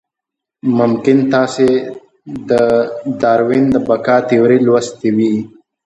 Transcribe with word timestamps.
ممکن 0.79 1.17
تاسې 1.33 1.67
د 2.49 2.51
داروېن 3.21 3.65
د 3.73 3.77
بقا 3.87 4.17
تیوري 4.27 4.59
لوستې 4.65 5.09
وي. 5.17 5.35